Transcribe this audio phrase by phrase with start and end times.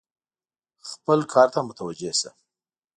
[0.89, 2.29] خپل کار ته متوجه شه!